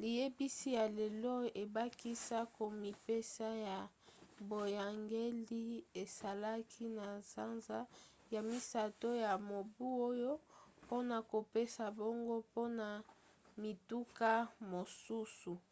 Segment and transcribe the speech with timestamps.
[0.00, 3.78] liyebisi ya lelo ebakisa komipesa ya
[4.48, 5.64] boyangeli
[6.02, 7.78] esalaki na sanza
[8.34, 10.32] ya misato ya mobu oyo
[10.82, 12.86] mpona kopesa mbongo mpona
[13.62, 14.30] mituka
[14.70, 15.52] mosusu